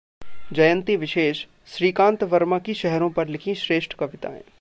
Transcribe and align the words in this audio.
जयंती 0.53 0.95
विशेषः 0.95 1.47
श्रीकांत 1.67 2.23
वर्मा 2.23 2.59
की 2.59 2.73
शहरों 2.73 3.09
पर 3.09 3.27
लिखीं 3.27 3.53
श्रेष्ठ 3.55 3.93
कविताएं 3.93 4.41